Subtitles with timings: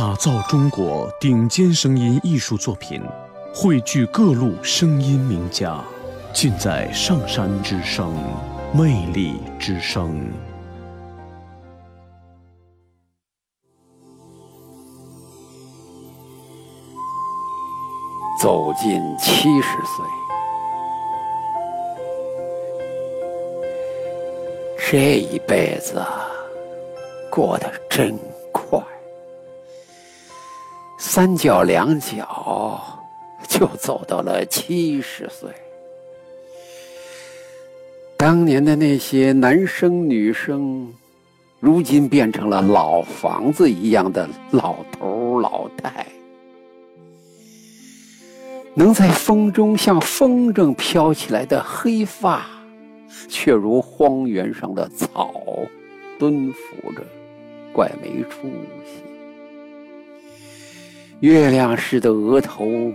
[0.00, 3.02] 打造中国顶尖声音艺术作品，
[3.54, 5.78] 汇聚各路声音名家，
[6.32, 8.10] 尽在上山之声，
[8.72, 10.26] 魅力之声。
[18.40, 20.06] 走进七十岁，
[24.90, 26.02] 这一辈子
[27.30, 28.18] 过得真
[28.50, 28.80] 快，
[31.12, 32.80] 三脚两脚
[33.48, 35.50] 就走到了七十岁。
[38.16, 40.88] 当年的那些男生女生，
[41.58, 46.06] 如今变成了老房子一样的老头老太。
[48.74, 52.46] 能在风中像风筝飘起来的黑发，
[53.28, 55.34] 却如荒原上的草，
[56.20, 57.02] 蹲伏着，
[57.72, 58.42] 怪没出
[58.86, 59.09] 息。
[61.20, 62.92] 月亮似的额头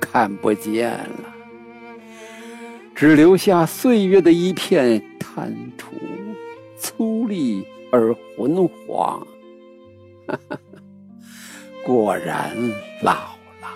[0.00, 1.34] 看不见了，
[2.94, 5.96] 只留下岁月的一片贪图，
[6.76, 9.18] 粗粝而浑黄。
[10.26, 10.58] 哈 哈
[11.84, 12.56] 果然
[13.02, 13.68] 老了。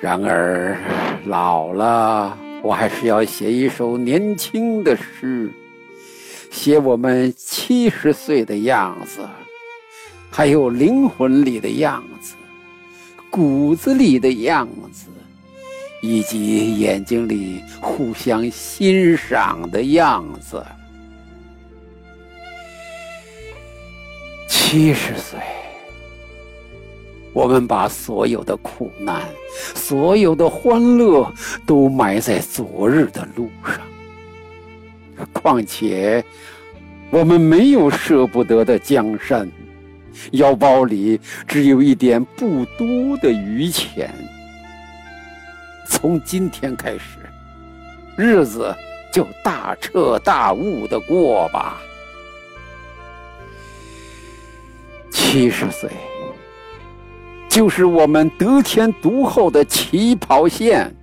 [0.00, 0.78] 然而，
[1.26, 5.50] 老了，我还是要写一首年轻的诗，
[6.50, 9.28] 写我们七十岁的样子，
[10.36, 12.34] 还有灵魂里的样子，
[13.30, 15.06] 骨子里的样子，
[16.02, 20.62] 以及眼睛里互相欣赏的样子。
[24.46, 25.40] 七十岁。
[27.32, 29.22] 我们把所有的苦难、
[29.74, 31.32] 所有的欢乐
[31.64, 35.26] 都埋在昨日的路上。
[35.32, 36.22] 况且，
[37.08, 39.50] 我们没有舍不得的江山，
[40.32, 44.10] 腰包里只有一点不多的余钱。
[45.88, 47.18] 从今天开始，
[48.16, 48.74] 日子
[49.12, 51.80] 就大彻大悟的过吧。
[55.10, 55.90] 七十岁。
[57.48, 60.94] 就是我们得天独厚的起跑线。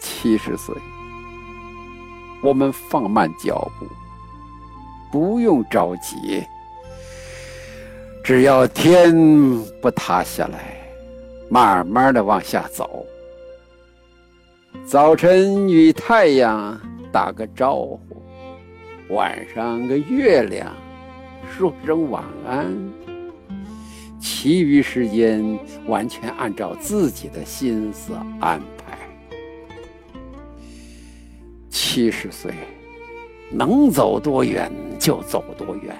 [0.00, 0.74] 七十岁，
[2.42, 3.86] 我们放慢脚步，
[5.12, 6.44] 不用着急，
[8.24, 9.14] 只要天
[9.82, 10.80] 不塌下来，
[11.50, 13.04] 慢慢的往下走。
[14.86, 16.80] 早晨与太阳
[17.12, 18.00] 打个招呼，
[19.10, 20.74] 晚上跟月亮
[21.54, 22.74] 说声晚安。
[24.18, 28.98] 其余时间完全按照自己的心思安排。
[31.68, 32.54] 七十岁，
[33.50, 35.94] 能走多远就走多远，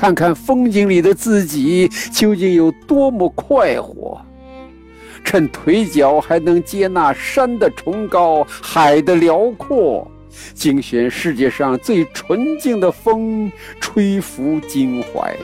[0.00, 4.18] 看看风景里的自己究竟有多么快活。
[5.22, 10.10] 趁腿脚还能接纳山的崇高、海的辽阔，
[10.54, 15.36] 精选世界上最纯净的风，吹拂襟怀。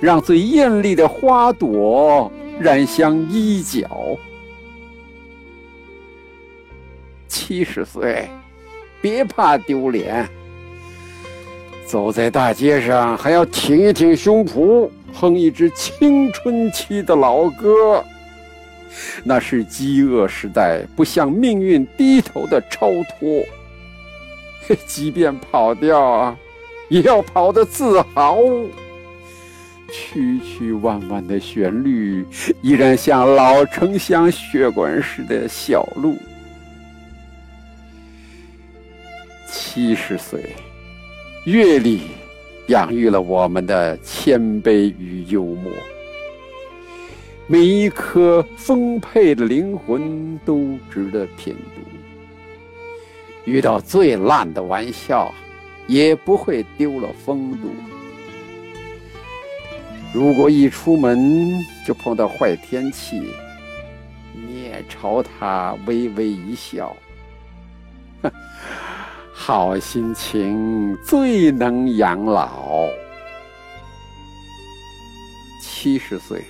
[0.00, 4.18] 让最艳丽的花朵染香衣角。
[7.28, 8.28] 七十岁，
[9.00, 10.28] 别怕丢脸。
[11.88, 18.04] 走在大街上，还要挺一挺胸脯，哼一支青春期的老歌。
[19.24, 23.42] 那是饥饿时代不向命运低头的超脱。
[24.86, 26.36] 即便跑掉，
[26.90, 28.36] 也要跑得自豪。
[29.90, 32.22] 曲曲弯弯的旋律，
[32.60, 36.18] 依然像老城乡血管似的小路。
[39.50, 40.54] 七十岁，
[41.48, 42.02] 阅历
[42.66, 45.72] 养育了我们的谦卑与幽默。
[47.46, 51.80] 每一颗丰沛的灵魂都值得品读。
[53.50, 55.32] 遇到最烂的玩笑，
[55.86, 57.70] 也不会丢了风度。
[60.12, 61.18] 如果一出门
[61.86, 63.22] 就碰到坏天气，
[64.34, 66.94] 你也朝他微微一笑，
[69.48, 72.86] 好心情最能养老。
[75.58, 76.44] 七十岁，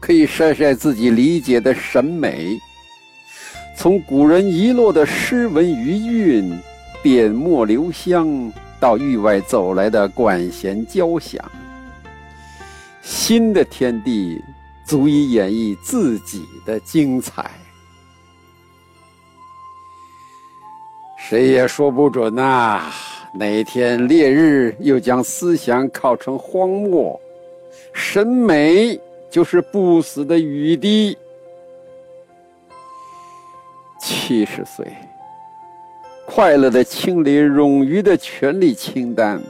[0.00, 2.58] 可以晒晒自己理解的审美，
[3.76, 6.58] 从古人遗落的诗文余韵、
[7.02, 8.50] 点墨留香，
[8.80, 11.44] 到域外走来的管弦交响。
[13.02, 14.42] 新的天地
[14.86, 17.50] 足以演绎自己的精彩，
[21.28, 22.88] 谁也说不准呐。
[23.34, 27.20] 哪天烈日又将思想烤成荒漠，
[27.92, 28.96] 审美
[29.28, 31.18] 就是不死的雨滴。
[34.00, 34.86] 七十岁，
[36.24, 39.42] 快乐的清理冗余的权利清单，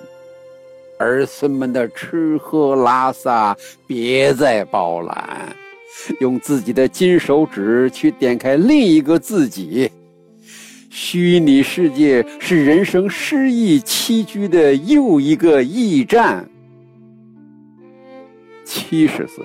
[0.98, 3.54] 儿孙们的吃喝拉撒
[3.86, 5.54] 别再包揽，
[6.20, 9.90] 用自己的金手指去点开另一个自己。
[10.90, 16.48] 虚拟世界是人生失意栖居的又一个驿站。
[18.64, 19.44] 七十岁，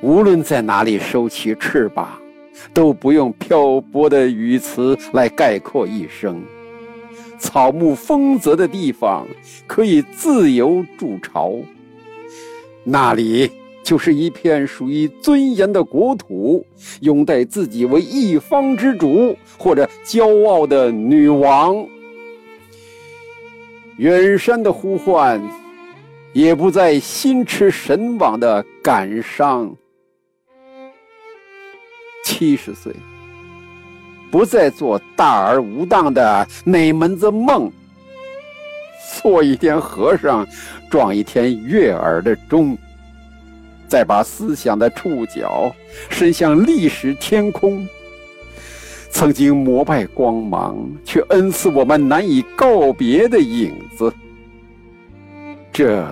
[0.00, 2.08] 无论在哪里收起翅膀，
[2.72, 6.42] 都不用漂泊的语词来概括一生。
[7.38, 9.26] 草木丰泽的地方，
[9.66, 11.54] 可以自由筑巢。
[12.82, 13.50] 那里。
[13.84, 16.66] 就是一片属于尊严的国土，
[17.02, 21.86] 拥戴自己为一方之主或者骄傲的女王。
[23.98, 25.40] 远山的呼唤，
[26.32, 29.72] 也不再心驰神往的感伤。
[32.24, 32.90] 七十岁，
[34.30, 37.70] 不再做大而无当的哪门子梦，
[39.20, 40.44] 做一天和尚，
[40.90, 42.76] 撞一天悦耳的钟。
[43.86, 45.74] 再把思想的触角
[46.10, 47.86] 伸向历史天空，
[49.10, 54.12] 曾经膜拜光芒，却恩赐我们难以告别的影子。
[55.72, 56.06] 这，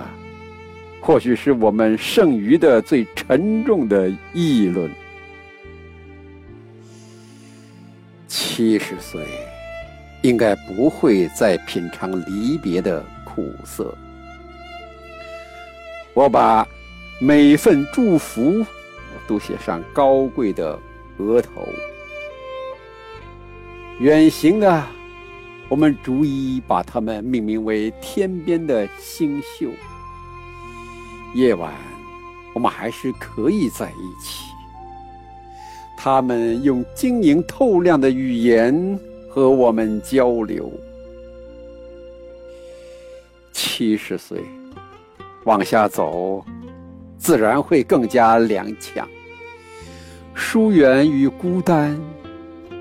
[1.01, 4.89] 或许是我们剩余的最沉重的议论。
[8.27, 9.21] 七十岁，
[10.21, 13.93] 应该不会再品尝离别的苦涩。
[16.13, 16.65] 我把。
[17.25, 18.65] 每份祝福
[19.25, 20.77] 都写上高贵的
[21.19, 21.65] 额头。
[23.99, 24.83] 远行的，
[25.69, 29.71] 我们逐一把它们命名为天边的星宿。
[31.33, 31.71] 夜晚，
[32.53, 34.43] 我们还是可以在一起。
[35.97, 38.99] 他们用晶莹透亮的语言
[39.29, 40.69] 和我们交流。
[43.53, 44.43] 七十岁，
[45.45, 46.43] 往下走。
[47.23, 49.01] 自然会更加踉跄，
[50.33, 51.97] 疏远与孤单，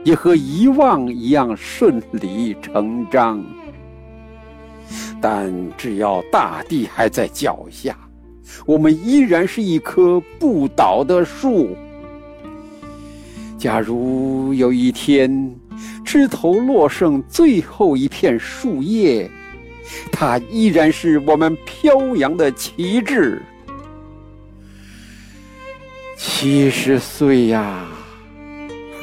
[0.02, 3.40] 也和遗忘一样顺理成章。
[5.20, 7.96] 但只要大地还在脚下，
[8.66, 11.76] 我们依然是一棵不倒的树。
[13.56, 15.54] 假如有一天，
[16.04, 19.30] 枝头落剩最后一片树叶，
[20.10, 23.40] 它依然是我们飘扬的旗帜。
[26.24, 27.84] 七十岁呀，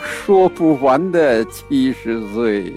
[0.01, 2.71] 说不完的七十岁，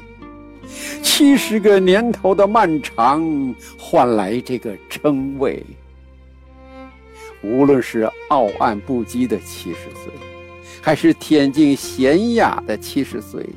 [1.00, 5.64] 七十个年头的漫长换来这个称谓。
[7.40, 10.12] 无论是傲岸不羁的七十岁，
[10.80, 13.48] 还是恬静娴雅的七十岁，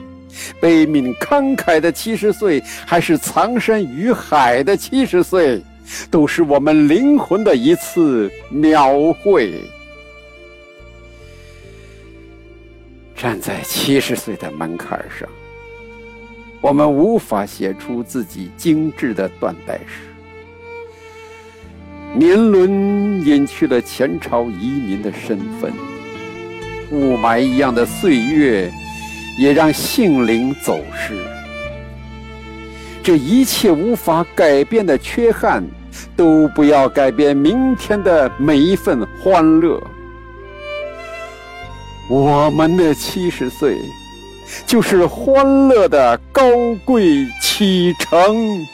[0.60, 5.60] 悲悯慷慨的七十岁，还是藏身于海的七十岁，
[6.12, 9.60] 都是我们灵魂的一次描绘。
[13.26, 15.28] 站在七十岁的门槛上，
[16.62, 20.04] 我们无法写出自己精致的断代史。
[22.14, 25.74] 年轮隐去了前朝遗民的身份，
[26.92, 28.72] 雾霾一样的岁月
[29.40, 31.16] 也让性灵走失。
[33.02, 35.64] 这一切无法改变的缺憾，
[36.16, 39.82] 都不要改变明天的每一份欢乐。
[42.08, 43.80] 我们的七十岁，
[44.68, 46.44] 就是欢乐的高
[46.86, 48.68] 贵启程。